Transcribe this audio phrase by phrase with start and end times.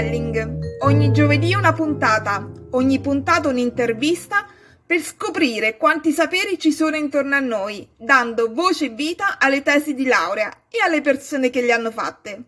[0.00, 0.78] Telling.
[0.78, 4.46] Ogni giovedì una puntata, ogni puntata un'intervista
[4.86, 9.92] per scoprire quanti saperi ci sono intorno a noi, dando voce e vita alle tesi
[9.92, 12.44] di laurea e alle persone che le hanno fatte.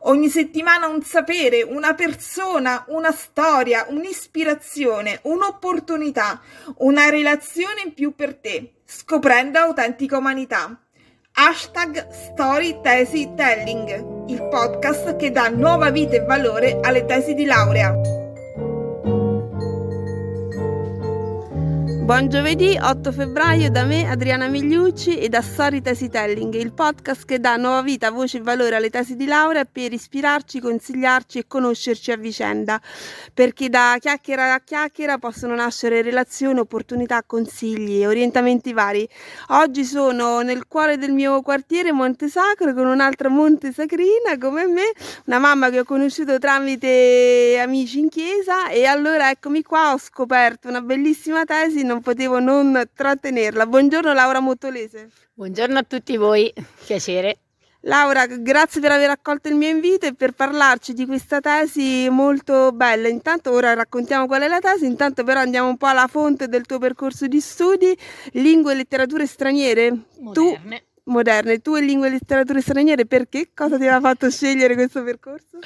[0.00, 6.40] Ogni settimana un sapere, una persona, una storia, un'ispirazione, un'opportunità,
[6.78, 10.76] una relazione in più per te, scoprendo autentica umanità.
[11.38, 17.44] Hashtag Story Tesi Telling, il podcast che dà nuova vita e valore alle tesi di
[17.44, 18.17] laurea.
[22.08, 27.26] Buon giovedì 8 febbraio da me Adriana Migliucci e da Story Tesi Telling, il podcast
[27.26, 31.44] che dà nuova vita, voce e valore alle tesi di laurea per ispirarci, consigliarci e
[31.46, 32.80] conoscerci a vicenda,
[33.34, 39.06] perché da chiacchiera a chiacchiera possono nascere relazioni, opportunità, consigli e orientamenti vari.
[39.48, 44.92] Oggi sono nel cuore del mio quartiere Monte Sacro con un'altra Monte Sacrina come me,
[45.26, 50.68] una mamma che ho conosciuto tramite amici in chiesa e allora eccomi qua, ho scoperto
[50.68, 53.66] una bellissima tesi, non non potevo non trattenerla.
[53.66, 55.10] Buongiorno Laura Mottolese.
[55.34, 56.52] Buongiorno a tutti voi,
[56.86, 57.38] piacere.
[57.82, 62.70] Laura, grazie per aver accolto il mio invito e per parlarci di questa tesi molto
[62.72, 63.08] bella.
[63.08, 66.66] Intanto ora raccontiamo qual è la tesi, intanto però andiamo un po' alla fonte del
[66.66, 67.96] tuo percorso di studi,
[68.32, 69.96] lingue e letterature straniere.
[70.18, 70.78] Moderne.
[70.78, 71.60] Tu moderne.
[71.60, 73.48] Tu e lingue e letterature straniere perché?
[73.54, 75.58] Cosa ti aveva fatto scegliere questo percorso?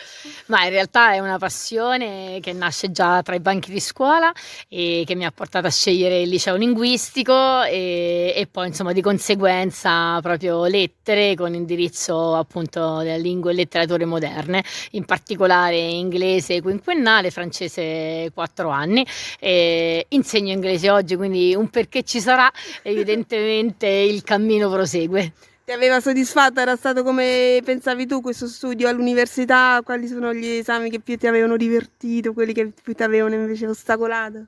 [0.46, 4.32] Ma in realtà è una passione che nasce già tra i banchi di scuola
[4.68, 9.02] e che mi ha portato a scegliere il liceo linguistico e, e poi insomma di
[9.02, 17.30] conseguenza proprio lettere con indirizzo appunto delle lingue e letterature moderne, in particolare inglese quinquennale,
[17.30, 19.06] francese quattro anni.
[19.38, 22.50] E insegno inglese oggi, quindi un perché ci sarà,
[22.82, 25.31] evidentemente il cammino prosegue.
[25.64, 26.58] Ti aveva soddisfatto?
[26.58, 29.80] Era stato come pensavi tu questo studio all'università?
[29.84, 33.68] Quali sono gli esami che più ti avevano divertito, quelli che più ti avevano invece
[33.68, 34.46] ostacolato?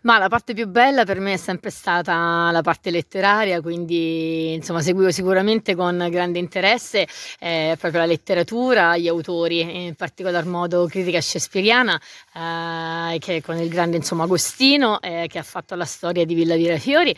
[0.00, 4.80] Ma la parte più bella per me è sempre stata la parte letteraria, quindi insomma
[4.80, 7.06] seguivo sicuramente con grande interesse
[7.38, 12.00] eh, proprio la letteratura, gli autori, in particolar modo critica shakespeariana,
[12.38, 16.56] eh, che con il grande insomma Agostino, eh, che ha fatto la storia di Villa
[16.56, 17.14] Virafiori,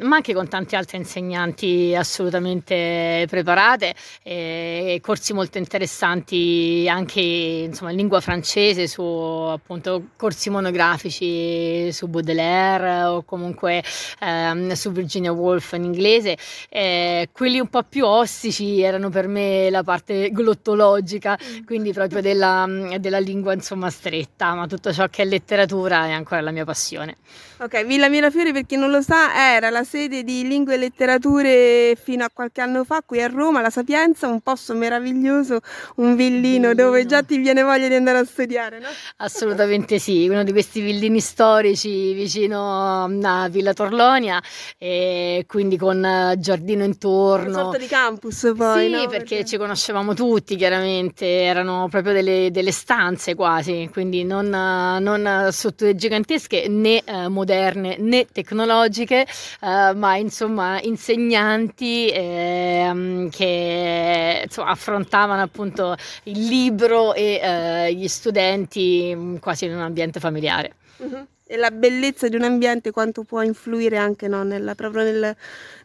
[0.00, 7.96] ma anche con tanti altri insegnanti assolutamente preparate, eh, corsi molto interessanti anche insomma, in
[7.96, 13.82] lingua francese, su appunto corsi monografici su Baudelaire o comunque
[14.20, 16.36] ehm, su Virginia Woolf in inglese.
[16.68, 21.64] Eh, quelli un po' più ostici erano per me la parte glottologica, mm.
[21.64, 22.66] quindi proprio della,
[22.98, 27.16] della lingua insomma stretta, ma tutto ciò che è letteratura è ancora la mia passione.
[27.58, 31.96] Ok, Villa Mirafiori per chi non lo sa era la sede di lingue e letterature
[32.02, 35.60] fino a qualche anno fa qui a Roma, la Sapienza, un posto meraviglioso,
[35.96, 36.74] un villino, villino.
[36.74, 38.88] dove già ti viene voglia di andare a studiare, no?
[39.18, 44.42] Assolutamente sì, uno di questi villini storici vicino a Villa Torlonia
[44.76, 47.48] e quindi con giardino intorno.
[47.48, 49.06] Una sorta di campus poi, Sì, no?
[49.06, 55.48] perché, perché ci conoscevamo tutti chiaramente, erano proprio delle, delle stanze quasi, quindi non, non
[55.50, 59.26] strutture gigantesche né eh, moderne né tecnologiche,
[59.60, 69.12] eh, ma insomma insegnanti eh, che insomma, affrontavano appunto il libro e eh, gli studenti
[69.14, 70.74] mm, quasi in un ambiente familiare.
[70.98, 71.26] Uh-huh.
[71.46, 75.36] E la bellezza di un ambiente quanto può influire anche no, nella, proprio nel,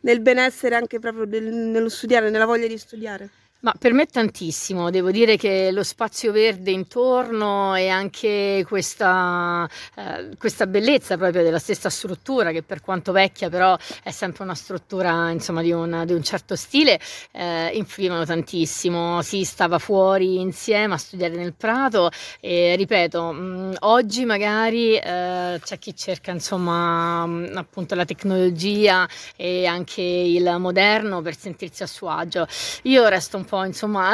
[0.02, 3.30] nel benessere, anche proprio del, nello studiare, nella voglia di studiare.
[3.68, 10.38] Ma per me tantissimo, devo dire che lo spazio verde intorno e anche questa, eh,
[10.38, 15.32] questa, bellezza proprio della stessa struttura, che per quanto vecchia però è sempre una struttura
[15.32, 16.98] insomma, di, un, di un certo stile,
[17.34, 19.22] eh, influivano tantissimo.
[19.22, 25.60] Si stava fuori insieme a studiare nel Prato e ripeto, mh, mm, oggi magari eh,
[25.62, 29.06] c'è chi cerca insomma mh, mm, appunto la tecnologia
[29.36, 32.48] e anche il moderno per sentirsi a suo agio.
[32.84, 34.12] Io resto un po' insomma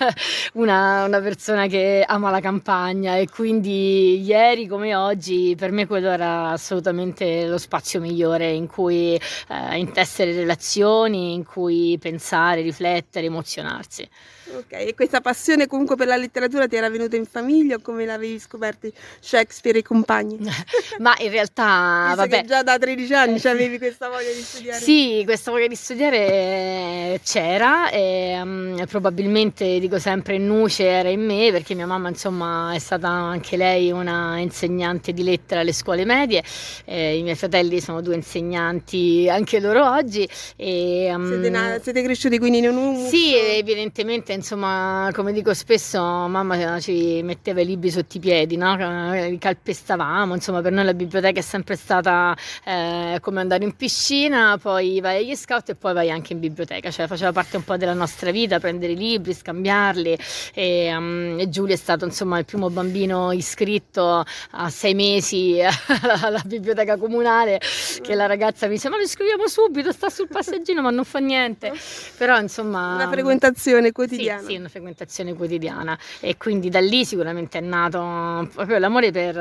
[0.54, 6.10] una, una, persona che ama la campagna e quindi ieri come oggi per me quello
[6.10, 14.08] era assolutamente lo spazio migliore in cui eh, intessere relazioni, in cui pensare, riflettere, emozionarsi.
[14.52, 18.04] Ok, e questa passione comunque per la letteratura ti era venuta in famiglia o come
[18.04, 18.88] l'avevi scoperta
[19.18, 20.38] Shakespeare e compagni?
[20.98, 22.44] Ma in realtà, Visto vabbè.
[22.44, 24.80] già da 13 anni avevi questa voglia di studiare.
[24.80, 31.24] Sì, questa voglia di studiare c'era e, um, ehm, probabilmente dico sempre nuce era in
[31.24, 36.04] me perché mia mamma insomma è stata anche lei una insegnante di lettera alle scuole
[36.04, 36.42] medie,
[36.84, 40.28] eh, i miei fratelli sono due insegnanti anche loro oggi.
[40.56, 43.06] E, um, siete, na- siete, cresciuti quindi in un?
[43.08, 48.76] Sì, evidentemente insomma come dico spesso mamma ci metteva i libri sotto i piedi, no?
[49.12, 54.58] li calpestavamo, insomma per noi la biblioteca è sempre stata eh, come andare in piscina,
[54.60, 57.76] poi vai agli scout e poi vai anche in biblioteca, cioè faceva parte un po'
[57.76, 60.16] della nostra vita, prendere i libri, scambiarli.
[60.54, 66.42] E, um, Giulio è stato insomma il primo bambino iscritto a sei mesi alla, alla
[66.44, 67.60] biblioteca comunale
[68.02, 71.18] che la ragazza mi dice ma lo iscriviamo subito, sta sul passeggino ma non fa
[71.18, 71.72] niente,
[72.16, 72.94] però insomma...
[72.94, 74.40] Una frequentazione quotidiana.
[74.40, 75.98] Sì, sì, una frequentazione quotidiana.
[76.20, 79.34] E quindi da lì sicuramente è nato proprio l'amore per,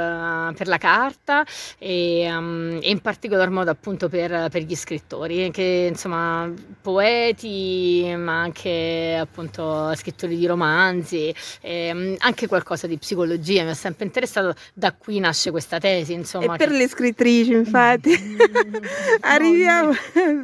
[0.55, 1.45] per la carta
[1.77, 6.51] e, um, e, in particolar modo appunto per, per gli scrittori che insomma
[6.81, 8.69] poeti ma anche
[9.11, 13.63] appunto scrittori di romanzi ehm, anche qualcosa di psicologia.
[13.63, 14.55] Mi ha sempre interessato.
[14.73, 16.77] Da qui nasce questa tesi insomma e per che...
[16.77, 18.11] le scrittrici infatti.
[19.21, 19.93] Arriviamo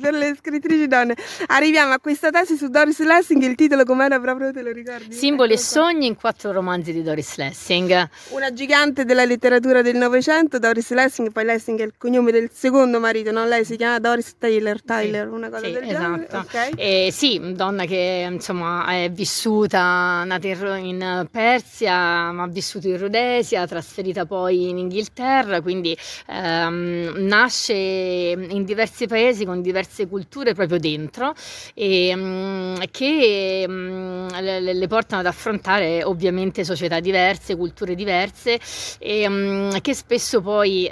[0.02, 1.16] per le scrittrici donne.
[1.48, 3.42] Arriviamo a questa tesi su Doris Lessing.
[3.44, 5.14] Il titolo com'era proprio te lo ricordi?
[5.14, 8.10] Simboli e sogni in quattro romanzi di Doris Lessing.
[8.30, 11.32] Una gigante della letteratura del Novecento Doris Lessing.
[11.32, 15.28] Poi Lessing è il cognome del secondo marito non lei si chiama Doris Taylor Tyler
[15.28, 16.02] sì, una cosa sì, del esatto.
[16.02, 16.72] genere okay.
[16.76, 23.68] e sì donna che insomma è vissuta nata in Persia ma ha vissuto in Rhodesia
[23.68, 25.96] trasferita poi in Inghilterra quindi
[26.28, 31.34] ehm, nasce in diversi paesi con diverse culture proprio dentro
[31.76, 38.60] e um, che um, le, le, portano ad affrontare ovviamente società diverse, culture diverse
[38.98, 40.90] e um, che spesso poi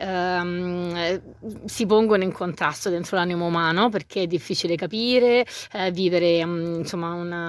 [1.65, 7.46] si pongono in contrasto dentro l'animo umano perché è difficile capire, eh, vivere insomma una,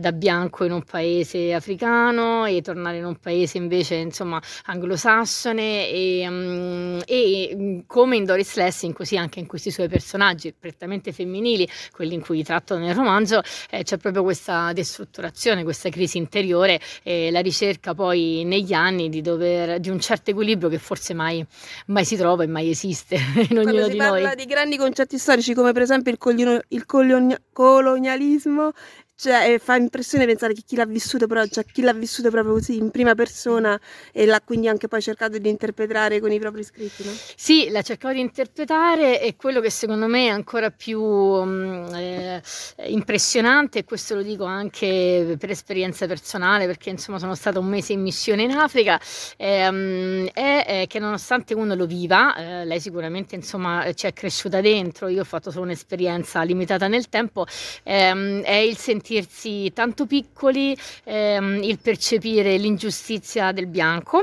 [0.00, 7.02] da bianco in un paese africano e tornare in un paese invece insomma anglosassone e,
[7.06, 12.20] e come in Doris Lessing così anche in questi suoi personaggi prettamente femminili, quelli in
[12.20, 17.94] cui tratto nel romanzo, eh, c'è proprio questa destrutturazione, questa crisi interiore e la ricerca
[17.94, 21.44] poi negli anni di, dover, di un certo equilibrio che forse mai,
[21.86, 23.16] mai si trova e mai esiste
[23.50, 24.06] in ognuno Quando di noi.
[24.06, 28.72] Si parla di grandi concetti storici come per esempio il, colino, il colonialismo
[29.16, 32.76] cioè, fa impressione pensare che chi l'ha vissuto, però cioè, chi l'ha vissuto proprio così
[32.76, 33.80] in prima persona
[34.12, 37.12] e l'ha quindi anche poi cercato di interpretare con i propri scritti, no?
[37.36, 42.42] Sì, l'ha cercato di interpretare e quello che secondo me è ancora più um, eh,
[42.86, 47.92] impressionante, e questo lo dico anche per esperienza personale, perché insomma sono stata un mese
[47.92, 49.00] in missione in Africa,
[49.36, 54.60] ehm, è, è, che nonostante uno lo viva, eh, lei sicuramente insomma ci è cresciuta
[54.60, 57.46] dentro, io ho fatto solo un'esperienza limitata nel tempo,
[57.84, 60.74] ehm, è il sentimento sentirsi tanto piccoli,
[61.04, 64.22] ehm, il percepire l'ingiustizia del bianco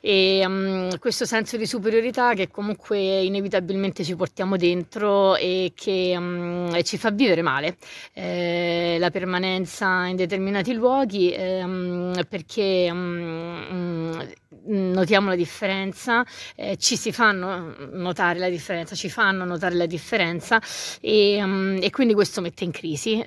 [0.00, 6.82] e um, questo senso di superiorità che comunque inevitabilmente ci portiamo dentro e che um,
[6.82, 7.76] ci fa vivere male.
[8.14, 14.26] Eh, la permanenza in determinati luoghi ehm, perché um,
[14.64, 16.24] notiamo la differenza,
[16.56, 20.60] eh, ci si fanno notare la differenza, ci fanno notare la differenza
[21.00, 23.22] e, um, e quindi questo mette in crisi.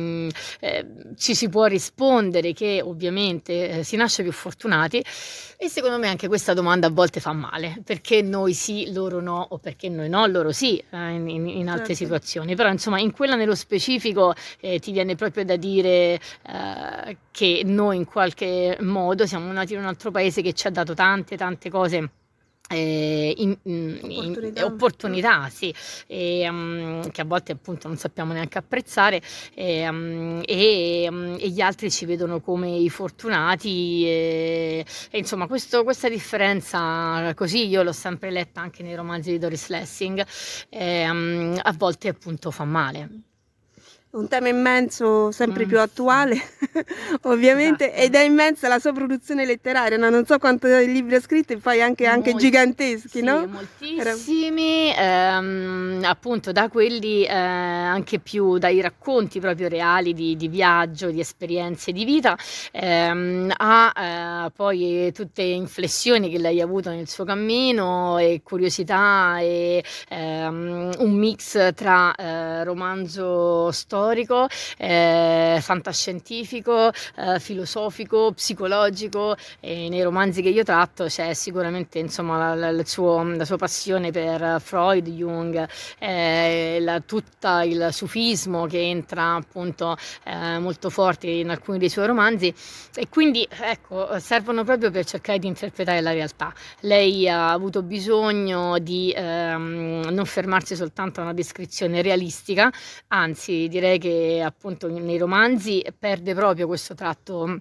[0.00, 0.86] Eh, eh,
[1.16, 5.04] ci si può rispondere che ovviamente eh, si nasce più fortunati
[5.56, 9.46] e secondo me anche questa domanda a volte fa male, perché noi sì, loro no
[9.50, 12.04] o perché noi no, loro sì eh, in, in, in, altre certo.
[12.04, 16.18] situazioni, però insomma in quella nello specifico eh, ti viene proprio da dire
[17.30, 20.94] che noi in qualche modo siamo nati in un altro paese che ci ha dato
[20.94, 22.10] tante tante cose
[22.70, 25.74] eh, in, in, opportunità, opportunità sì,
[26.06, 29.20] e, um, che a volte appunto non sappiamo neanche apprezzare.
[29.54, 35.82] E, um, e, um, e, gli altri ci vedono come i fortunati e, insomma questo,
[35.82, 40.24] questa differenza così io l'ho sempre letta anche nei romanzi di Doris Lessing
[40.70, 43.29] a volte appunto fa male
[44.12, 45.68] un tema immenso, sempre mm.
[45.68, 46.36] più attuale,
[47.22, 48.02] ovviamente, esatto.
[48.02, 49.96] ed è immensa la sua produzione letteraria.
[49.96, 50.10] No?
[50.10, 53.46] Non so quanti libri ha scritto, e poi anche, anche Molti, giganteschi, sì, no?
[53.46, 61.10] Moltissimi, ehm, appunto da quelli eh, anche più dai racconti proprio reali di, di viaggio,
[61.10, 62.36] di esperienze di vita,
[62.72, 69.38] ehm, a eh, poi tutte inflessioni che lei ha avuto nel suo cammino e curiosità
[69.38, 79.88] e ehm, un mix tra eh, romanzo storico storico, eh, fantascientifico, eh, filosofico, psicologico e
[79.90, 84.60] nei romanzi che io tratto c'è sicuramente insomma, la, la, suo, la sua passione per
[84.60, 91.88] Freud, Jung, eh, tutto il sufismo che entra appunto eh, molto forte in alcuni dei
[91.90, 92.52] suoi romanzi
[92.94, 96.52] e quindi ecco servono proprio per cercare di interpretare la realtà.
[96.80, 102.72] Lei ha avuto bisogno di ehm, non fermarsi soltanto a una descrizione realistica,
[103.08, 107.60] anzi direi che appunto nei romanzi perde proprio questo tratto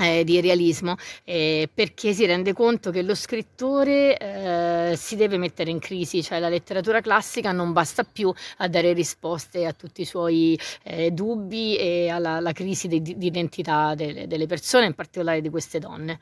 [0.00, 5.70] eh, di realismo eh, perché si rende conto che lo scrittore eh, si deve mettere
[5.70, 10.06] in crisi, cioè la letteratura classica non basta più a dare risposte a tutti i
[10.06, 15.40] suoi eh, dubbi e alla, alla crisi di, di identità delle, delle persone, in particolare
[15.40, 16.18] di queste donne.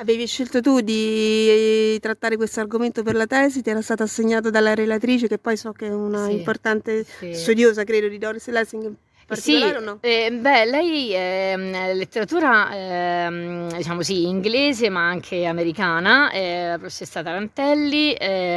[0.00, 4.72] Avevi scelto tu di trattare questo argomento per la tesi, ti era stato assegnato dalla
[4.72, 7.34] relatrice, che poi so che è una sì, importante sì.
[7.34, 8.94] studiosa, credo, di Doris Lessing
[9.28, 9.98] particolare sì, no?
[10.00, 16.78] Eh, beh, lei è ehm, letteratura, eh, diciamo sì, inglese ma anche americana, è la
[16.78, 18.14] professoressa Tarantelli.
[18.14, 18.56] Eh,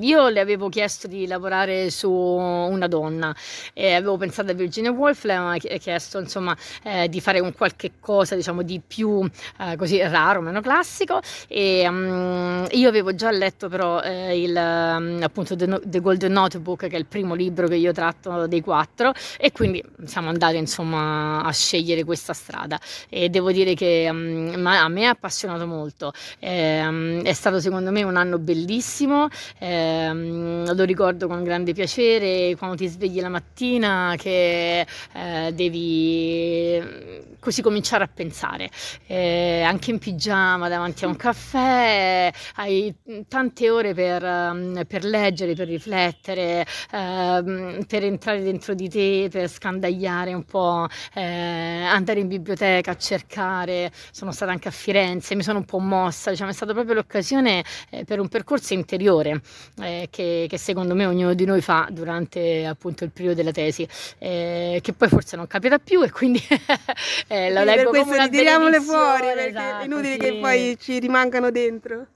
[0.00, 3.34] io le avevo chiesto di lavorare su una donna,
[3.74, 8.34] avevo pensato a Virginia Woolf, le aveva chiesto insomma eh, di fare un qualche cosa
[8.34, 9.24] diciamo di più
[9.60, 15.20] eh, così raro, meno classico e um, io avevo già letto però eh, il, um,
[15.22, 19.12] appunto The, The Golden Notebook che è il primo libro che io tratto dei quattro
[19.38, 22.78] e quindi siamo andati insomma a scegliere questa strada.
[23.08, 28.02] E devo dire che um, a me ha appassionato molto, eh, è stato secondo me
[28.02, 32.54] un anno bellissimo, eh, lo ricordo con grande piacere.
[32.56, 38.70] Quando ti svegli la mattina che eh, devi così cominciare a pensare,
[39.06, 42.94] eh, anche in pigiama davanti a un caffè, hai
[43.26, 49.00] tante ore per, per leggere, per riflettere, ehm, per entrare dentro di te
[49.30, 55.34] per scandagliare un po', eh, andare in biblioteca a cercare, sono stata anche a Firenze,
[55.34, 59.40] mi sono un po' mossa, diciamo, è stata proprio l'occasione eh, per un percorso interiore
[59.80, 63.86] eh, che, che, secondo me ognuno di noi fa durante appunto il periodo della tesi,
[64.18, 66.40] eh, che poi forse non capita più e quindi
[67.28, 70.18] eh, la leggo per come una tiriamole fuori perché esatto, è inutile sì.
[70.18, 72.06] che poi ci rimangano dentro.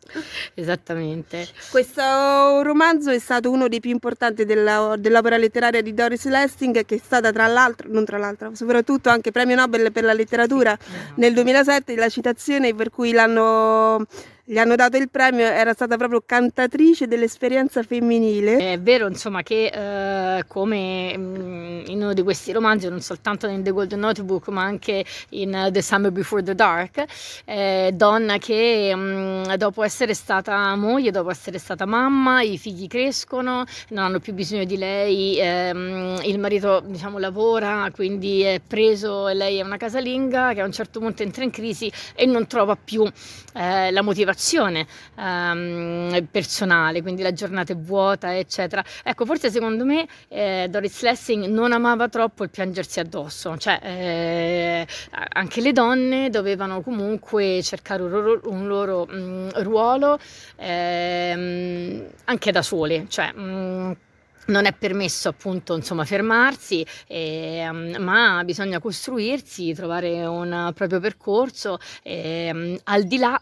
[0.54, 1.46] Esattamente.
[1.70, 6.96] Questo romanzo è stato uno dei più importanti della, dell'opera letteraria di Doris Lessing che
[6.96, 10.76] è stata tra l'altro, non tra l'altro, soprattutto anche premio Nobel per la letteratura
[11.16, 14.06] nel 2007, la citazione per cui l'hanno
[14.46, 18.72] gli hanno dato il premio, era stata proprio cantatrice dell'esperienza femminile.
[18.72, 23.62] È vero, insomma, che eh, come mm, in uno di questi romanzi, non soltanto in
[23.62, 27.04] The Golden Notebook, ma anche in uh, The Summer Before the Dark,
[27.46, 32.86] eh, donna che mh, mm, dopo essere stata moglie, dopo essere stata mamma, i figli
[32.86, 39.26] crescono, non hanno più bisogno di lei, ehm, il marito diciamo lavora, quindi è preso
[39.26, 42.46] e lei è una casalinga che a un certo punto entra in crisi e non
[42.46, 43.10] trova più
[43.54, 44.86] eh, la motivazione soddisfazione
[45.16, 48.84] um, personale, quindi la giornata è vuota, eccetera.
[49.02, 54.86] Ecco, forse secondo me eh, Doris Lessing non amava troppo il piangersi addosso, cioè eh,
[55.32, 60.18] anche le donne dovevano comunque cercare un loro, un loro mh, mm, ruolo
[60.56, 63.92] eh, anche da sole, cioè mh, mm,
[64.46, 67.66] non è permesso appunto insomma fermarsi, eh,
[67.98, 73.40] ma bisogna costruirsi, trovare un proprio percorso eh, al di là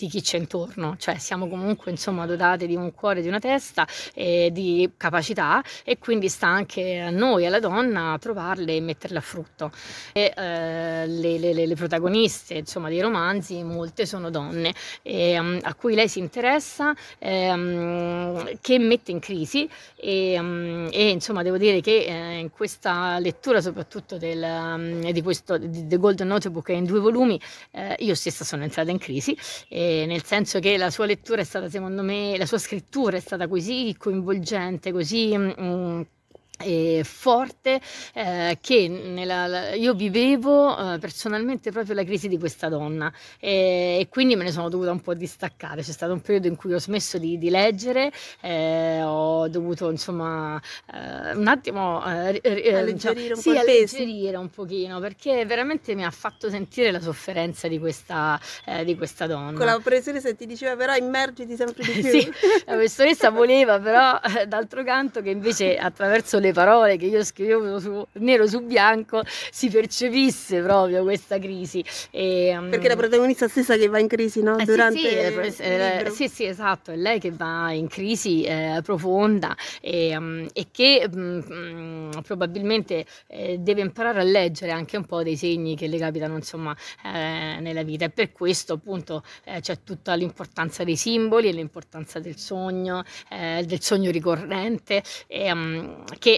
[0.00, 3.86] di chi c'è intorno, cioè siamo comunque insomma dotati di un cuore, di una testa
[4.14, 9.20] e di capacità e quindi sta anche a noi, alla donna, trovarle e metterle a
[9.20, 9.70] frutto.
[10.12, 15.74] E, eh, le, le, le, protagoniste insomma dei romanzi, molte sono donne e, um, a
[15.74, 21.82] cui lei si interessa, um, che mette in crisi e, um, e, insomma devo dire
[21.82, 27.38] che eh, in questa lettura soprattutto del, di questo The Golden Notebook in due volumi
[27.72, 29.36] eh, io stessa sono entrata in crisi
[30.06, 33.48] nel senso che la sua lettura è stata, secondo me, la sua scrittura è stata
[33.48, 35.36] così coinvolgente, così...
[35.36, 36.06] Mm, e
[37.04, 37.80] forte
[38.14, 44.08] eh, che nella, io vivevo eh, personalmente proprio la crisi di questa donna e, e,
[44.08, 45.82] quindi me ne sono dovuta un po' distaccare.
[45.82, 50.60] C'è stato un periodo in cui ho smesso di, di leggere eh, ho dovuto insomma
[50.92, 56.10] eh, un attimo eh, eh, alleggerire, un, sì, alleggerire un pochino perché veramente mi ha
[56.10, 58.38] fatto sentire la sofferenza di questa,
[58.84, 59.56] di questa donna.
[59.56, 62.10] Con la professoressa ti diceva però immergiti sempre di più.
[62.10, 62.26] Sì,
[62.66, 67.78] la professoressa voleva però d'altro canto che invece attraverso le nelle parole che io scrivevo
[67.78, 71.82] su, nero su bianco si percepisse proprio questa crisi.
[72.10, 74.58] E, um, Perché la protagonista stessa che va in crisi, no?
[74.58, 78.80] Eh, Durante sì, sì, eh, sì, sì, esatto, è lei che va in crisi eh,
[78.82, 85.22] profonda e, um, e che um, probabilmente eh, deve imparare a leggere anche un po'
[85.22, 89.78] dei segni che le capitano insomma eh, nella vita e per questo appunto eh, c'è
[89.84, 95.48] tutta l'importanza dei simboli e l'importanza del sogno, del sogno ricorrente e,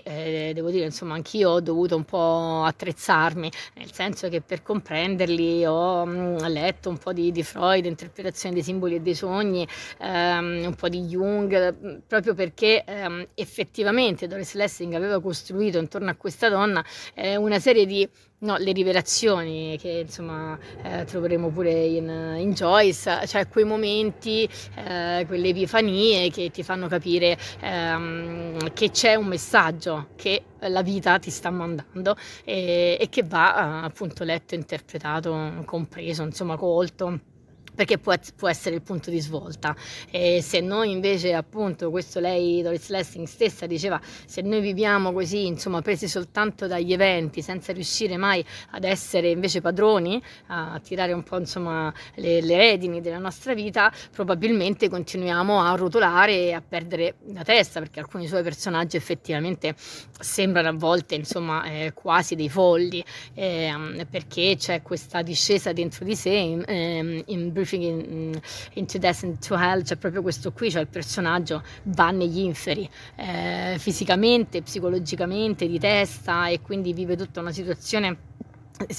[0.03, 5.65] che devo dire insomma anch'io ho dovuto un po' attrezzarmi nel senso che per comprenderli
[5.65, 9.67] ho um, letto un po' di, di Freud, interpretazione dei simboli e dei sogni,
[9.99, 16.15] um, un po' di Jung, proprio perché um, effettivamente Doris Lessing aveva costruito intorno a
[16.15, 18.09] questa donna eh, una serie di
[18.43, 25.25] No, le rivelazioni che insomma eh, troveremo pure in, in, Joyce, cioè quei momenti, eh,
[25.29, 31.31] quelle epifanie che ti fanno capire ehm, che c'è un messaggio che la vita ti
[31.31, 37.21] sta mandando e, e che va appunto letto, interpretato, compreso, insomma colto
[37.75, 39.75] perché può, può, essere il punto di svolta.
[40.11, 45.47] E se noi invece, appunto, questo lei, Doris Lessing stessa diceva, se noi viviamo così,
[45.47, 51.23] insomma, presi soltanto dagli eventi, senza riuscire mai ad essere invece padroni, a tirare un
[51.23, 57.17] po', insomma, le, le redini della nostra vita, probabilmente continuiamo a rotolare e a perdere
[57.33, 59.75] la testa, perché alcuni suoi personaggi effettivamente
[60.21, 66.14] sembrano a volte, insomma, eh, quasi dei folli, eh, perché c'è questa discesa dentro di
[66.14, 68.40] sé in, eh, in Briefing in,
[68.75, 72.88] into Death and to Hell c'è proprio questo qui, cioè il personaggio va negli inferi
[73.16, 78.31] eh, fisicamente, psicologicamente, di testa e quindi vive tutta una situazione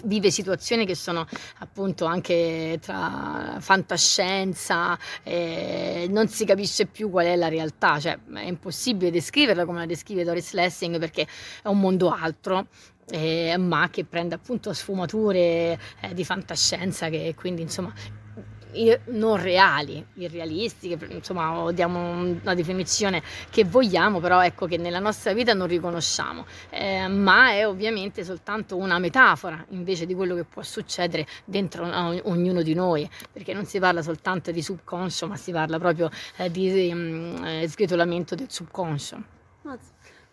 [0.06, 1.28] vive situazioni che sono
[1.58, 8.46] appunto anche tra fantascienza, eh, non si capisce più qual è la realtà, cioè è
[8.46, 11.28] impossibile descriverla come la descrive Doris Lessing perché
[11.62, 12.68] è un mondo altro.
[13.10, 17.94] Eh, ma che prende appunto sfumature eh, di fantascienza che quindi insomma
[19.06, 25.54] non reali, irrealistiche, insomma diamo una definizione che vogliamo, però ecco che nella nostra vita
[25.54, 31.26] non riconosciamo, eh, ma è ovviamente soltanto una metafora invece di quello che può succedere
[31.46, 31.86] dentro
[32.24, 36.50] ognuno di noi, perché non si parla soltanto di subconscio, ma si parla proprio eh,
[36.52, 39.24] di um, eh, sgretolamento del subconscio.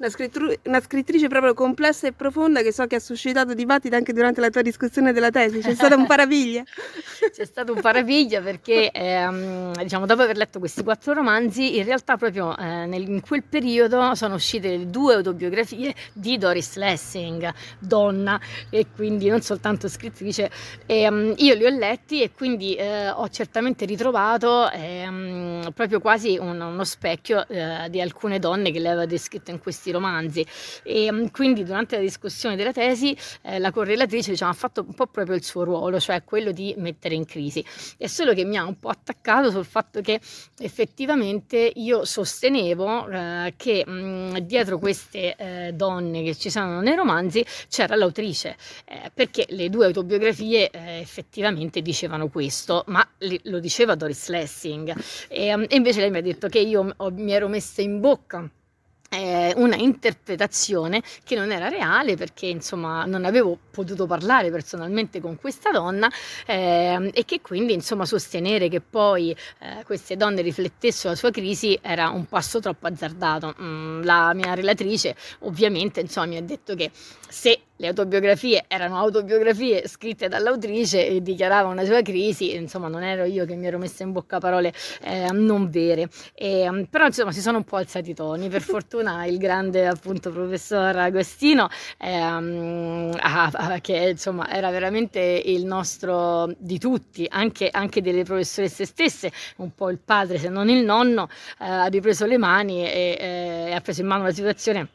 [0.00, 4.14] Una, scrittru- una, scrittrice proprio complessa e profonda che so che ha suscitato dibattiti anche
[4.14, 5.58] durante la tua discussione della tesi.
[5.58, 6.62] C'è stato un paraviglia.
[7.30, 12.16] C'è stato un paraviglia perché, ehm, diciamo, dopo aver letto questi quattro romanzi, in realtà
[12.16, 18.86] proprio eh, nel, in quel periodo sono uscite due autobiografie di Doris Lessing, donna e
[18.96, 20.50] quindi non soltanto scrittrice.
[20.86, 26.38] E, um, io li ho letti e quindi eh, ho certamente ritrovato ehm, proprio quasi
[26.38, 30.46] un, uno specchio eh, di alcune donne che lei aveva descritto in questi questi romanzi
[30.82, 34.94] e mm, quindi durante la discussione della tesi eh, la correlatrice diciamo, ha fatto un
[34.94, 37.64] po' proprio il suo ruolo, cioè quello di mettere in crisi.
[37.96, 40.20] È solo che mi ha un po' attaccato sul fatto che
[40.58, 46.94] effettivamente io sostenevo eh, che mh, mm, dietro queste eh, donne che ci sono nei
[46.94, 53.58] romanzi c'era l'autrice, eh, perché le due autobiografie eh, effettivamente dicevano questo, ma li, lo
[53.58, 54.94] diceva Doris Lessing
[55.28, 58.00] e, um, e invece lei mi ha detto che io ho, mi ero messa in
[58.00, 58.48] bocca
[59.10, 65.36] eh, una interpretazione che non era reale perché insomma non avevo potuto parlare personalmente con
[65.36, 66.08] questa donna
[66.46, 71.76] eh, e che quindi insomma sostenere che poi eh, queste donne riflettessero la sua crisi
[71.82, 73.54] era un passo troppo azzardato.
[73.60, 76.90] Mm, la mia relatrice ovviamente insomma mi ha detto che
[77.28, 83.24] se le autobiografie erano autobiografie scritte dall'autrice e dichiarava una sua crisi, insomma non ero
[83.24, 87.32] io che mi ero messa in bocca parole eh, non vere, e, mm, però insomma
[87.32, 93.16] si sono un po' alzati i toni, per fortuna il grande appunto professor Agostino ehm,
[93.18, 99.74] ah, che insomma era veramente il nostro di tutti, anche, anche, delle professoresse stesse, un
[99.74, 103.72] po' il padre se non il nonno, eh, ha ripreso le mani e, e eh,
[103.72, 104.88] ha preso in mano la situazione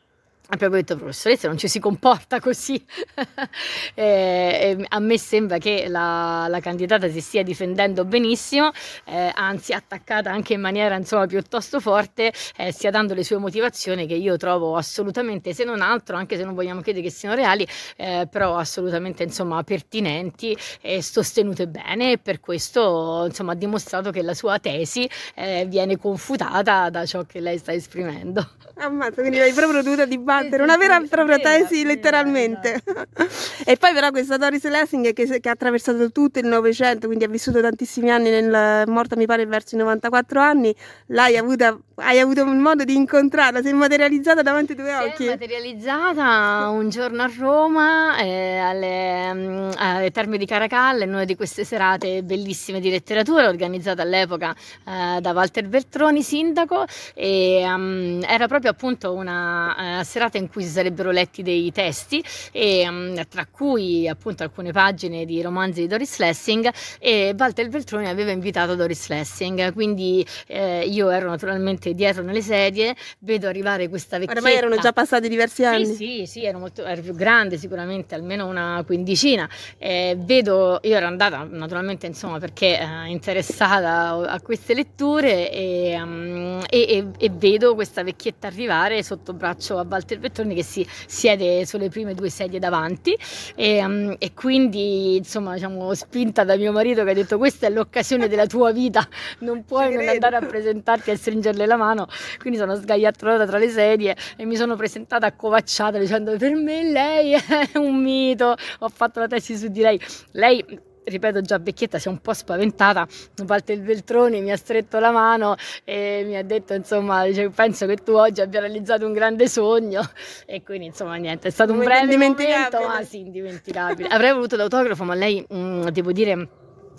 [0.49, 2.83] proprio detto professoressa non ci si comporta così.
[3.97, 8.71] E, a me sembra che la, la, candidata si stia difendendo benissimo
[9.05, 14.05] eh, anzi attaccata anche in maniera insomma piuttosto forte eh, stia dando le sue motivazioni
[14.05, 17.65] che io trovo assolutamente se non altro anche se non vogliamo credere che siano reali
[17.95, 22.13] eh, però assolutamente insomma pertinenti e sostenute bene.
[22.13, 27.23] E per questo insomma ha dimostrato che la sua tesi eh, viene confutata da ciò
[27.23, 28.45] che lei sta esprimendo.
[28.77, 32.81] Ammazza quindi l'hai proprio dovuta dibattere combattere, una vera e propria tesi letteralmente.
[33.65, 37.27] e poi però questa Doris Lessing che, che, ha attraversato tutto il Novecento, quindi ha
[37.27, 40.75] vissuto tantissimi anni, nel, morta mi pare verso i 94 anni,
[41.07, 44.95] l'hai avuta, hai avuto un modo di incontrarla, si è materializzata davanti ai tuoi si
[44.95, 45.23] occhi.
[45.23, 51.13] Si è materializzata un giorno a Roma, eh, alle, mm, alle, Terme di Caracalle, in
[51.13, 54.53] una di queste serate bellissime di letteratura, organizzata all'epoca
[54.85, 60.63] eh, da Walter Veltroni, sindaco, e um, era proprio appunto una uh, serata in cui
[60.63, 65.87] si sarebbero letti dei testi, e, um, tra cui appunto alcune pagine di romanzi di
[65.87, 72.23] Doris Lessing, e Walter Veltroni aveva invitato Doris Lessing, quindi eh, io ero naturalmente dietro
[72.23, 74.39] nelle sedie, vedo arrivare questa vecchietta.
[74.39, 75.85] Ormai erano già passati diversi anni.
[75.85, 79.49] Sì, sì, sì, ero, molto, ero più grande sicuramente, almeno una quindicina.
[79.77, 86.63] Eh, vedo, io ero andata naturalmente insomma perché eh, interessata a queste letture e, um,
[86.69, 91.65] e, e, e, vedo questa vecchietta arrivare sotto braccio a Walter Veltroni che si siede
[91.65, 93.17] sulle prime due sedie davanti.
[93.55, 97.69] E, um, e quindi insomma diciamo spinta da mio marito che ha detto questa è
[97.69, 99.07] l'occasione della tua vita,
[99.39, 102.07] non puoi non andare a presentarti e stringerle la mano,
[102.39, 107.33] quindi sono sgagliattolata tra le sedie e mi sono presentata accovacciata dicendo per me lei
[107.33, 109.99] è un mito, ho fatto la tesi su di lei,
[110.31, 110.63] lei
[111.05, 113.07] ripeto già vecchietta, si è un po' spaventata,
[113.45, 117.97] Walter Veltroni mi ha stretto la mano e mi ha detto insomma, dice, penso che
[117.97, 120.01] tu oggi abbia realizzato un grande sogno.
[120.45, 124.09] E quindi insomma niente, è stato un, un breve momento, ma sì, indimenticabile.
[124.09, 126.49] Avrei voluto l'autografo, ma lei, mh, mm, devo dire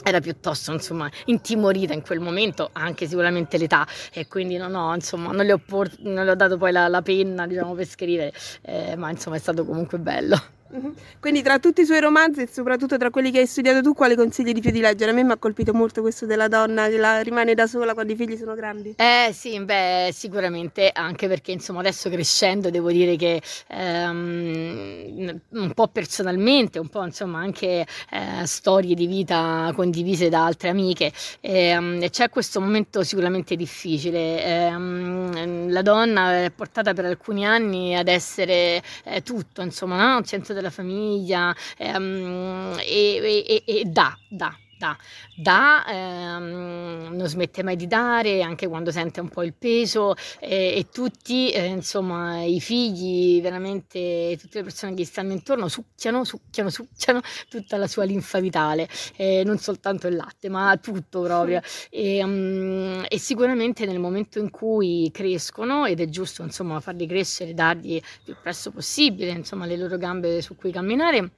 [0.03, 5.33] era piuttosto insomma intimorita in quel momento anche sicuramente l'età e quindi non ho insomma
[5.33, 8.33] non le ho, port- non le ho dato poi la, la penna diciamo per scrivere
[8.63, 10.95] eh, ma insomma è stato comunque bello Mhm.
[11.21, 14.17] Quindi tra tutti i suoi romanzi e soprattutto tra quelli che hai studiato tu, quale
[14.17, 15.13] consigli di più di leggere?
[15.13, 18.13] A me mi ha colpito molto questo della donna che la, rimane da sola quando
[18.13, 18.95] i figli sono grandi.
[18.97, 25.89] Eh sì, beh, sicuramente, anche perché insomma adesso crescendo devo dire che ehm, un po'
[25.89, 32.29] personalmente, un po' insomma anche eh, storie di vita condivise da altre amiche, ehm, c'è
[32.29, 34.45] questo momento sicuramente difficile.
[34.45, 40.23] Ehm, la donna è portata per alcuni anni ad essere eh, tutto, insomma, no?
[40.23, 44.97] centro della famiglia ehm, e, e, e dà, dà, dà,
[45.35, 50.75] dà ehm, non smette mai di dare anche quando sente un po' il peso eh,
[50.77, 56.25] e tutti eh, insomma i figli veramente tutte le persone che gli stanno intorno succhiano
[56.25, 61.61] succhiano succhiano tutta la sua linfa vitale eh, non soltanto il latte ma tutto proprio.
[61.91, 67.55] E, um, e, sicuramente nel momento in cui crescono ed è giusto insomma farli crescere
[67.55, 71.31] dargli il più presto possibile insomma le loro gambe su cui camminare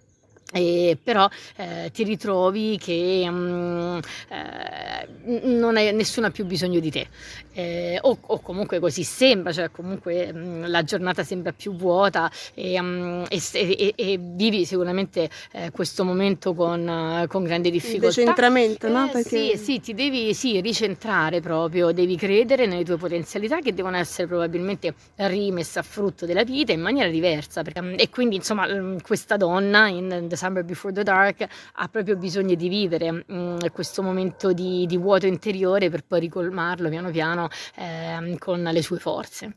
[0.50, 6.90] e però eh, ti ritrovi che um, eh, non hai nessuno ha più bisogno di
[6.90, 7.06] te
[7.52, 12.80] eh, o, o, comunque così sembra cioè comunque um, la giornata sembra più vuota e,
[12.80, 18.88] um, e, e, e vivi sicuramente eh, questo momento con, con grande difficoltà il decentramento
[18.88, 19.06] no?
[19.06, 19.56] Eh, Perché...
[19.56, 24.26] sì, sì ti devi sì, ricentrare proprio devi credere nelle tue potenzialità che devono essere
[24.26, 28.66] probabilmente rimesse a frutto della vita in maniera diversa perché, e quindi insomma
[29.02, 34.02] questa donna in Summer Before the Dark ha proprio bisogno di vivere mh, mm, questo
[34.02, 39.52] momento di, di, vuoto interiore per poi ricolmarlo piano piano eh, con le sue forze.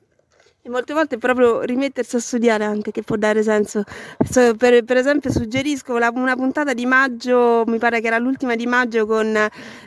[0.63, 3.83] E molte volte proprio rimettersi a studiare anche che può dare senso.
[4.17, 8.67] Per, per esempio suggerisco la, una puntata di maggio, mi pare che era l'ultima di
[8.67, 9.35] maggio con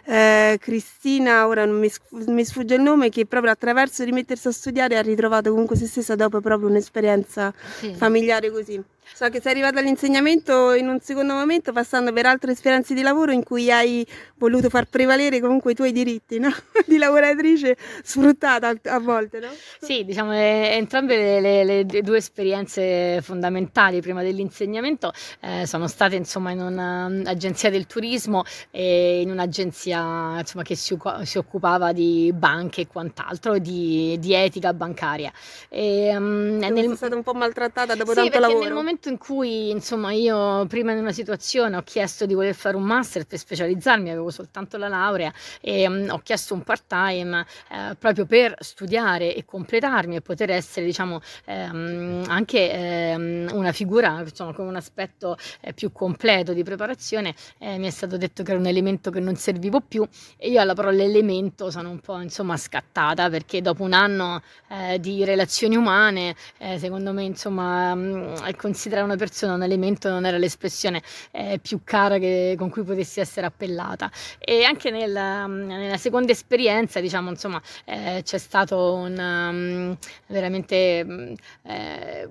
[0.04, 4.98] eh, Cristina, ora non mi, mi, sfugge il nome, che proprio attraverso rimettersi a studiare
[4.98, 7.94] ha ritrovato comunque se stessa dopo proprio un'esperienza sì.
[7.94, 8.82] familiare così.
[9.12, 13.32] So che sei arrivata all'insegnamento in un secondo momento passando per altre esperienze di lavoro
[13.32, 16.52] in cui hai voluto far prevalere comunque i tuoi diritti no?
[16.86, 19.48] di lavoratrice sfruttata a volte, no?
[19.80, 26.16] Sì, diciamo eh, entrambe le, le, le, due esperienze fondamentali prima dell'insegnamento eh, sono state
[26.16, 32.82] insomma in un'agenzia del turismo e in un'agenzia insomma, che si, si, occupava di banche
[32.82, 35.32] e quant'altro, di, di etica bancaria.
[35.68, 36.74] E, um, nel...
[36.74, 40.94] Sei stata un po' maltrattata dopo sì, tanto lavoro momento in cui, insomma, io prima
[40.94, 44.88] di una situazione ho chiesto di voler fare un master per specializzarmi, avevo soltanto la
[44.88, 50.50] laurea e um, ho chiesto un part-time eh, proprio per studiare e completarmi e poter
[50.50, 56.62] essere, diciamo, ehm, anche ehm, una figura, insomma, con un aspetto eh, più completo di
[56.62, 57.34] preparazione.
[57.58, 60.60] Eh, mi è stato detto che era un elemento che non servivo più e io
[60.60, 65.74] alla parola elemento sono un po', insomma, scattata perché dopo un anno eh, di relazioni
[65.76, 70.36] umane, eh, secondo me, insomma, um, il consiglio considerare una persona un elemento non era
[70.36, 74.10] l'espressione eh, più cara che, con cui potessi essere appellata.
[74.38, 81.34] E anche nella, nella seconda esperienza, diciamo, insomma, eh, c'è stato un, um, veramente um,
[81.62, 82.28] eh,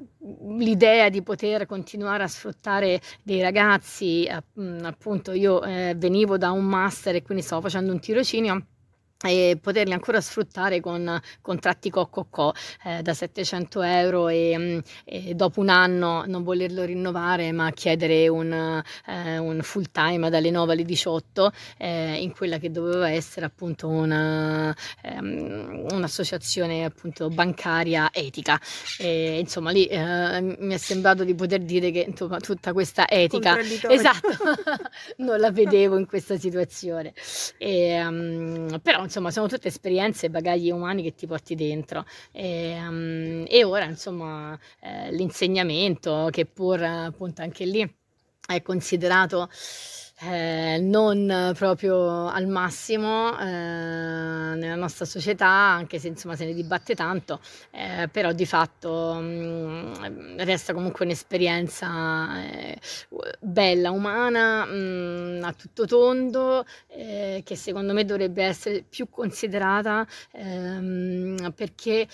[0.57, 4.29] l'idea di poter continuare a sfruttare dei ragazzi,
[4.83, 8.65] appunto io eh, venivo da un master e quindi stavo facendo un tirocinio
[9.29, 12.53] e poterli ancora sfruttare con contratti co-co-co
[12.85, 18.27] eh, da 700 euro e, mm, e, dopo un anno non volerlo rinnovare ma chiedere
[18.27, 18.51] un,
[19.07, 23.87] eh, un full time dalle 9 alle 18 eh, in quella che doveva essere appunto
[23.87, 28.59] una, ehm, un'associazione appunto bancaria etica.
[28.97, 33.57] E, insomma lì eh, mi è sembrato di poter dire che insomma, tutta questa etica
[33.59, 34.27] esatto.
[35.17, 37.13] Non la vedevo in questa situazione.
[37.57, 42.03] E, um, però insomma sono tutte esperienze e bagagli umani che ti porti dentro.
[42.31, 47.95] E, um, e ora insomma eh, l'insegnamento che pur appunto anche lì
[48.47, 49.49] è considerato
[50.21, 56.95] eh, non proprio al massimo eh, nella nostra società, anche se insomma se ne dibatte
[56.95, 57.39] tanto,
[57.71, 62.79] eh, però di fatto mh, mm, resta comunque un'esperienza eh,
[63.39, 70.05] bella, umana, mh, mm, a tutto tondo, eh, che secondo me dovrebbe essere più considerata
[70.31, 72.07] ehm, perché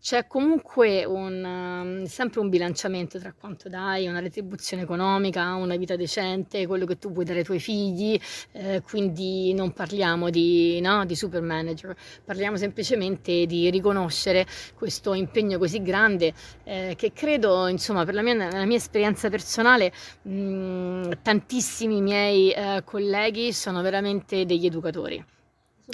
[0.00, 5.96] c'è comunque un, um, sempre un bilanciamento tra quanto dai, una retribuzione economica, una vita
[5.96, 8.18] decente, quello che tu puoi dare ai tuoi figli,
[8.52, 15.58] eh, quindi non parliamo di, no, di super manager, parliamo semplicemente di riconoscere questo impegno
[15.58, 16.32] così grande
[16.64, 22.82] eh, che credo, insomma, per la mia, nella mia esperienza personale, mh, tantissimi miei eh,
[22.84, 25.24] colleghi sono veramente degli educatori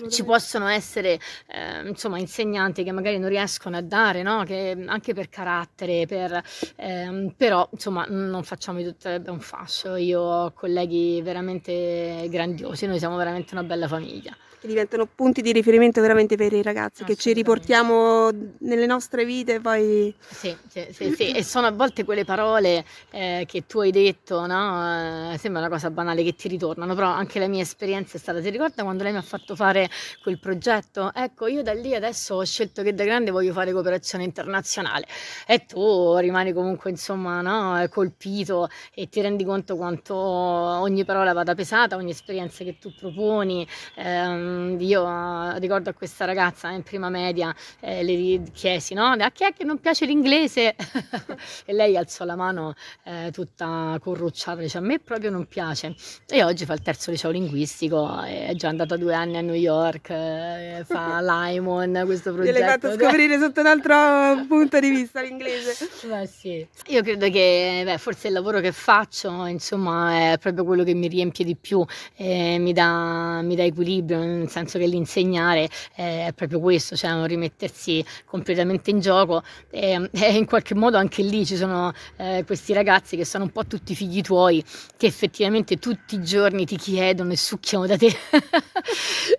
[0.08, 4.42] ci possono essere eh, insomma insegnanti che magari non riescono a dare no?
[4.44, 6.42] che anche per carattere per,
[6.76, 9.96] ehm, però insomma non facciamo di tutto un fascio.
[9.96, 15.50] Io ho colleghi veramente grandiosi noi siamo veramente una bella famiglia che diventano punti di
[15.50, 20.14] riferimento veramente per i ragazzi, che ci riportiamo nelle nostre vite poi...
[20.20, 21.32] Sì, sì, sì, sì.
[21.32, 25.32] e sono a volte quelle parole eh, che tu hai detto, no?
[25.32, 28.40] Eh, sembra una cosa banale che ti ritornano, però anche la mia esperienza è stata,
[28.40, 29.90] ti ricorda quando lei mi ha fatto fare
[30.22, 31.10] quel progetto?
[31.12, 35.06] Ecco, io da lì adesso ho scelto che da grande voglio fare cooperazione internazionale
[35.44, 37.84] e tu rimani comunque insomma no?
[37.88, 43.66] colpito e ti rendi conto quanto ogni parola vada pesata, ogni esperienza che tu proponi.
[43.96, 49.06] Ehm, Ehm, io uh, ricordo a questa ragazza in prima media, eh, le chiesi, no?
[49.06, 50.74] A chi è che non piace l'inglese?
[51.64, 55.94] e lei alzò la mano eh, tutta corrucciata, dice a me proprio non piace.
[56.28, 60.10] E oggi fa il terzo liceo linguistico, è già andata due anni a New York,
[60.10, 62.58] eh, fa Limon, questo progetto.
[62.58, 65.88] L'hai fatto scoprire sotto un altro punto di vista l'inglese.
[66.06, 66.66] Beh sì.
[66.88, 71.08] Io credo che beh, forse il lavoro che faccio, insomma, è proprio quello che mi
[71.08, 71.84] riempie di più,
[72.16, 78.04] mi dà, mi dà equilibrio, nel senso che l'insegnare è proprio questo, cioè un rimettersi
[78.24, 79.42] completamente in gioco.
[79.70, 83.50] E, e in qualche modo anche lì ci sono eh, questi ragazzi che sono un
[83.50, 84.62] po' tutti figli tuoi
[84.96, 88.12] che effettivamente tutti i giorni ti chiedono e succhiano da te.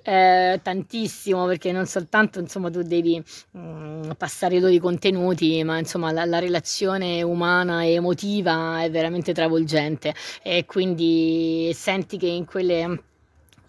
[0.06, 5.78] Eh, tantissimo perché non soltanto insomma tu devi mh, mm, passare i loro contenuti ma
[5.78, 10.14] insomma la, la relazione umana e emotiva è veramente travolgente.
[10.42, 13.04] E quindi senti che in quelle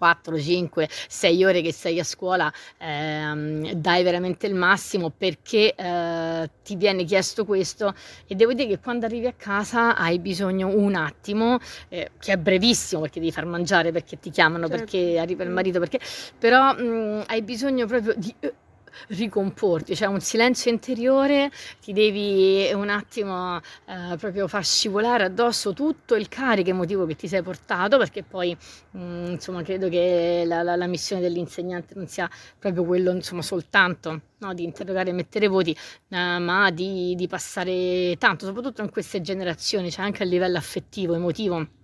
[0.04, 6.50] 4, 5, 6 ore che sei a scuola ehm, dai veramente il massimo perché eh,
[6.62, 7.94] ti viene chiesto questo
[8.26, 12.36] e devo dire che quando arrivi a casa hai bisogno un attimo, eh, che è
[12.36, 14.84] brevissimo perché devi far mangiare, perché ti chiamano, certo.
[14.84, 15.98] perché arriva il marito, perché
[16.38, 18.34] però mh, hai bisogno proprio di...
[19.08, 26.14] Ricomporti, cioè un silenzio interiore, ti devi un attimo eh, proprio far scivolare addosso tutto
[26.14, 28.56] il carico emotivo che ti sei portato, perché poi
[28.90, 32.28] mh, mm, insomma credo che la, la, la, missione dell'insegnante non sia
[32.58, 35.76] proprio quello insomma soltanto no, di interrogare e mettere voti,
[36.08, 41.14] eh, ma di, di passare tanto, soprattutto in queste generazioni, cioè anche a livello affettivo,
[41.14, 41.82] emotivo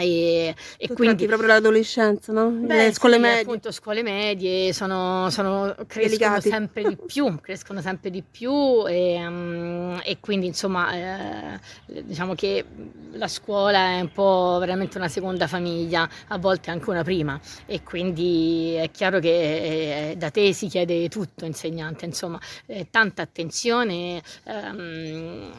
[0.00, 2.50] e, e quindi proprio l'adolescenza, no?
[2.50, 3.40] Beh, le scuole sì, medie.
[3.40, 6.48] appunto scuole medie sono, sono, crescono Delicati.
[6.48, 11.60] sempre di più, crescono sempre di più e, um, e quindi insomma eh,
[12.02, 12.64] diciamo che
[13.12, 17.82] la scuola è un po' veramente una seconda famiglia, a volte anche una prima e
[17.82, 24.22] quindi è chiaro che eh, da te si chiede tutto insegnante, insomma eh, tanta attenzione,
[24.44, 25.52] ehm,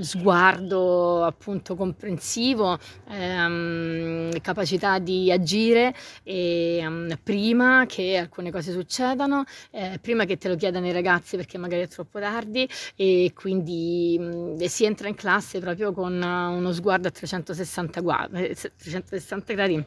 [0.00, 2.78] sguardo appunto comprensivo.
[3.08, 10.36] Eh, um, capacità di agire e, um, prima che alcune cose succedano, eh, prima che
[10.36, 15.08] te lo chiedano i ragazzi perché magari è troppo tardi e quindi um, si entra
[15.08, 18.28] in classe proprio con uno sguardo a 360, gu-
[18.76, 19.84] 360 gradi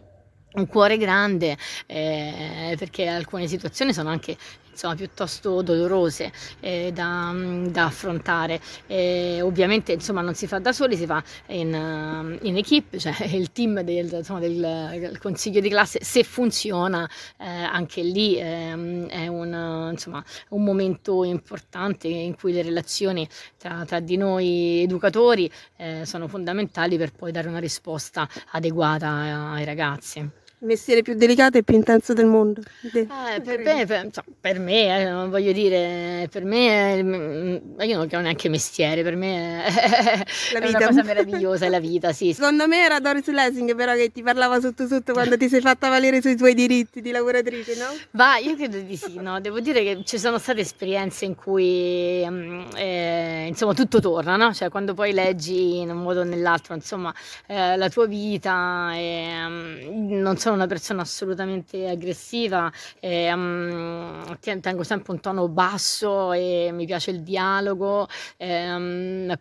[0.53, 4.37] un cuore grande eh, perché alcune situazioni sono anche
[4.77, 7.33] insomma, piuttosto dolorose eh, da,
[7.69, 8.61] da, affrontare.
[8.85, 13.51] E ovviamente insomma, non si fa da soli, si fa in, in equipe, cioè il
[13.51, 14.59] team del, insomma, del,
[14.99, 21.23] del, consiglio di classe, se funziona eh, anche lì eh, è un, insomma, un, momento
[21.23, 27.31] importante in cui le relazioni tra, tra di noi educatori eh, sono fondamentali per poi
[27.31, 29.09] dare una risposta adeguata
[29.53, 30.45] ai ragazzi.
[30.59, 32.61] Il mestiere più delicato e più intenso del mondo.
[32.91, 33.05] Eh,
[33.41, 38.19] per, me, per, cioè, per, me, eh, voglio dire, per me, mm, io non ho
[38.19, 40.65] neanche mestiere, per me è, la vita.
[40.65, 42.33] è una cosa meravigliosa, è la vita, sì.
[42.33, 45.89] Secondo me era Doris Lessing però che ti parlava sotto sotto quando ti sei fatta
[45.89, 47.85] valere sui tuoi diritti di lavoratrice, no?
[48.11, 49.39] Va, io credo di sì, no?
[49.39, 54.53] Devo dire che ci sono state esperienze in cui, mm, eh, insomma, tutto torna, no?
[54.53, 57.13] Cioè, quando poi leggi in un modo o nell'altro, insomma,
[57.45, 65.11] eh, la tua vita, um, non so sono una persona assolutamente aggressiva, um, tengo sempre
[65.11, 69.33] un tono basso e mi piace il dialogo, um,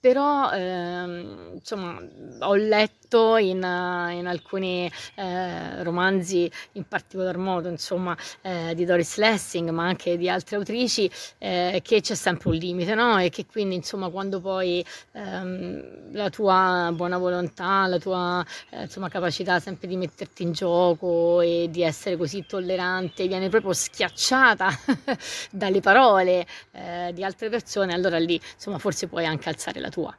[0.00, 2.00] però um, insomma
[2.40, 9.70] ho letto in, in alcuni eh, romanzi, in particolar modo insomma eh, di Doris Lessing,
[9.70, 13.18] ma anche di altre autrici, eh, che c'è sempre un limite, no?
[13.18, 19.08] E che quindi insomma quando poi ehm, la tua buona volontà, la tua eh, insomma,
[19.08, 24.68] capacità sempre di metterti in in gioco e di essere così tollerante viene proprio schiacciata
[25.50, 30.14] dalle parole eh, di altre persone, allora lì insomma forse puoi anche alzare la tua.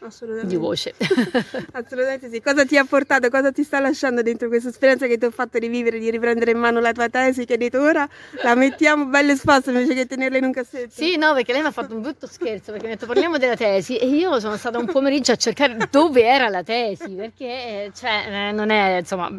[0.00, 0.48] Assolutamente.
[0.48, 0.94] Di voce.
[1.72, 2.40] Assolutamente sì.
[2.40, 5.58] Cosa ti ha portato, cosa ti sta lasciando dentro questa esperienza che ti ho fatto
[5.58, 8.08] rivivere, di riprendere in mano la tua tesi che hai detto ora
[8.42, 10.90] la mettiamo belle esposta invece che tenerla in un cassetto?
[10.90, 13.38] Sì, no, perché lei mi ha fatto un brutto scherzo perché mi ha detto parliamo
[13.38, 17.44] della tesi e io sono stata un pomeriggio a cercare dove era la tesi perché
[17.44, 19.30] eh, cioè, eh, non è insomma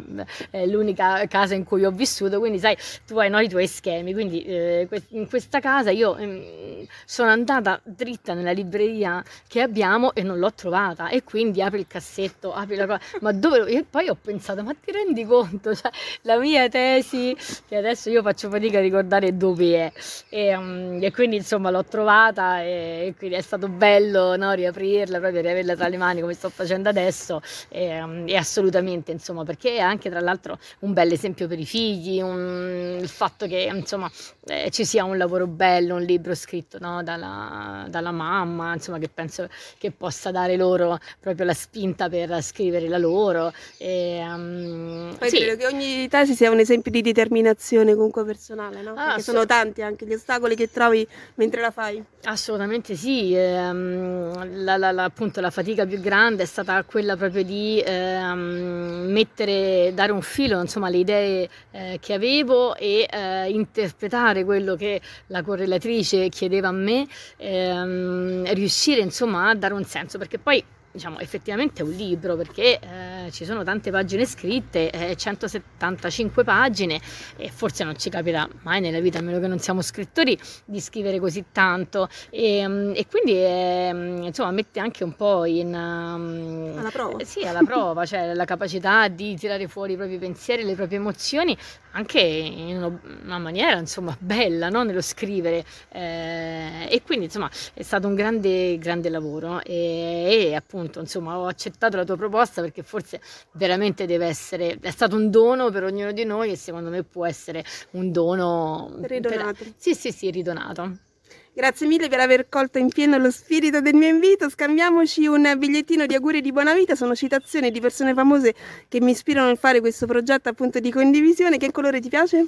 [0.66, 4.42] l'unica casa in cui ho vissuto, quindi sai, tu hai no, i tuoi schemi, quindi
[4.42, 10.38] eh, in questa casa io eh, sono andata dritta nella libreria che abbiamo e non
[10.38, 13.66] l'ho trovata e quindi apri il cassetto, apri la cosa, ma dove?
[13.66, 15.74] E poi ho pensato, ma ti rendi conto?
[15.74, 15.90] Cioè,
[16.22, 17.36] la mia tesi,
[17.68, 19.92] che adesso io faccio fatica a ricordare dove è,
[20.28, 25.18] e, um, e quindi insomma l'ho trovata e, e quindi è stato bello no, riaprirla,
[25.18, 29.76] proprio riaverla tra le mani come sto facendo adesso e, um, e assolutamente insomma perché
[29.76, 34.10] è anche tra l'altro un bel esempio per i figli, un, il fatto che insomma
[34.46, 39.08] eh, ci sia un lavoro bello, un libro scritto no, dalla, dalla mamma, insomma che
[39.08, 43.52] penso che possa dare dare loro proprio la spinta per scrivere la loro.
[43.76, 45.36] E, um, Poi sì.
[45.38, 48.92] credo che ogni tesi sia un esempio di determinazione comunque personale, no?
[48.96, 52.02] Ah, Perché sono tanti anche gli ostacoli che trovi mentre la fai.
[52.24, 57.42] Assolutamente sì, ehm, la, la, la, appunto la fatica più grande è stata quella proprio
[57.42, 64.44] di ehm, mettere, dare un filo insomma alle idee eh, che avevo e eh, interpretare
[64.44, 67.06] quello che la correlatrice chiedeva a me,
[67.38, 72.78] ehm, riuscire insomma a dare un senso perché poi diciamo effettivamente è un libro perché
[72.80, 77.00] eh, ci sono tante pagine scritte, eh, 175 pagine
[77.36, 80.80] e forse non ci capita mai nella vita, a meno che non siamo scrittori, di
[80.80, 85.68] scrivere così tanto e, mm, e quindi eh, insomma mette anche un po' in...
[85.68, 87.18] Um, alla prova.
[87.18, 90.98] Eh, sì, alla prova, cioè la capacità di tirare fuori i propri pensieri, le proprie
[90.98, 91.56] emozioni
[91.92, 94.82] anche in una maniera insomma bella no?
[94.84, 100.79] nello scrivere eh, e quindi insomma è stato un grande grande lavoro e, e, appunto
[100.82, 103.20] insomma ho accettato la tua proposta perché forse
[103.52, 107.26] veramente deve essere è stato un dono per ognuno di noi e secondo me può
[107.26, 111.08] essere un dono ridonato per, sì sì sì ridonato
[111.52, 114.48] Grazie mille per aver colto in pieno lo spirito del mio invito.
[114.48, 116.94] Scambiamoci un bigliettino di auguri di buona vita.
[116.94, 118.54] Sono citazioni di persone famose
[118.88, 121.58] che mi ispirano a fare questo progetto appunto di condivisione.
[121.58, 122.46] Che colore ti piace?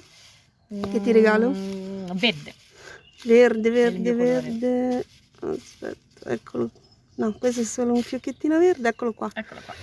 [0.69, 1.51] Che ti regalo?
[1.51, 2.55] Mm, verde.
[3.25, 5.05] Verde, verde, verde.
[5.41, 6.71] Aspetta, eccolo.
[7.17, 8.89] No, questo è solo un fiocchettino verde.
[8.89, 9.31] Eccolo qua.
[9.33, 9.75] Eccolo qua.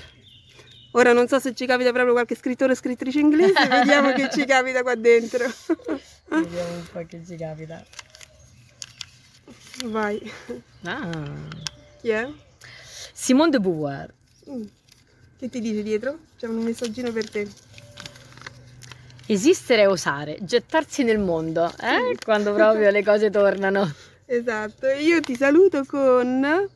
[0.91, 4.43] Ora non so se ci capita proprio qualche scrittore o scrittrice inglese, vediamo che ci
[4.45, 5.45] capita qua dentro.
[6.29, 7.85] vediamo un po' che ci capita.
[9.85, 10.31] Vai.
[10.83, 11.31] Ah.
[12.01, 12.27] Chi è?
[13.13, 14.13] Simone de Beauvoir.
[14.49, 14.63] Mm.
[15.37, 16.19] Che ti dice dietro?
[16.37, 17.47] C'è un messaggino per te.
[19.27, 22.17] Esistere e osare, gettarsi nel mondo, eh?
[22.23, 23.93] quando proprio le cose tornano.
[24.31, 26.69] Esatto, io ti saluto con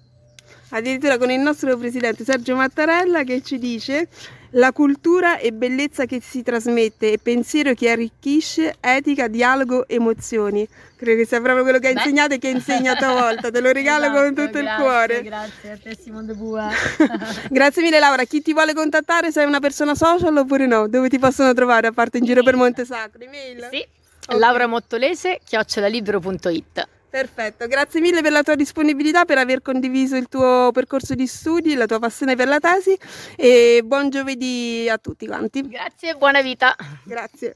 [0.74, 4.08] addirittura con il nostro presidente Sergio Mattarella che ci dice
[4.52, 10.68] La cultura e bellezza che si trasmette e pensiero che arricchisce, etica, dialogo, emozioni.
[10.96, 13.50] Credo che sia proprio quello che hai insegnato e che hai insegnato a volta.
[13.50, 15.22] Te lo regalo esatto, con tutto grazie, il cuore.
[15.24, 16.70] Grazie a te Simone Bua.
[17.50, 18.24] grazie mille Laura.
[18.26, 19.32] Chi ti vuole contattare?
[19.32, 20.88] Sei una persona social oppure no?
[20.88, 23.24] Dove ti possono trovare a parte in giro per Montesacro?
[23.24, 23.70] Email?
[23.72, 23.86] Sì.
[24.26, 24.40] Okay.
[24.40, 26.88] Laura Mottolese, chiocciolalibero.it.
[27.14, 31.76] Perfetto, grazie mille per la tua disponibilità, per aver condiviso il tuo percorso di studi,
[31.76, 32.98] la tua passione per la tesi
[33.36, 35.62] e buon giovedì a tutti quanti.
[35.62, 36.76] Grazie e buona vita.
[37.04, 37.56] Grazie.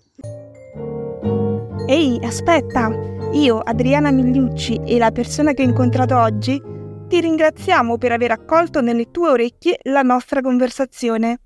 [1.87, 2.91] Ehi, aspetta,
[3.31, 6.61] io, Adriana Migliucci e la persona che ho incontrato oggi,
[7.07, 11.39] ti ringraziamo per aver accolto nelle tue orecchie la nostra conversazione.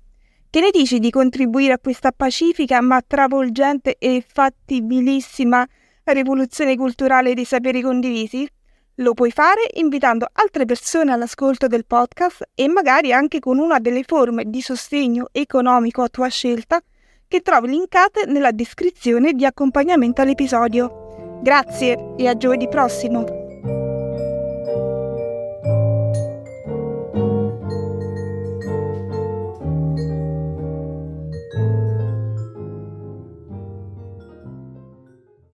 [0.50, 5.66] Che ne dici di contribuire a questa pacifica ma travolgente e fattibilissima
[6.12, 8.48] rivoluzione culturale di saperi condivisi?
[8.96, 14.02] Lo puoi fare invitando altre persone all'ascolto del podcast e magari anche con una delle
[14.02, 16.80] forme di sostegno economico a tua scelta
[17.26, 21.40] che trovi linkate nella descrizione di accompagnamento all'episodio.
[21.42, 23.41] Grazie e a giovedì prossimo!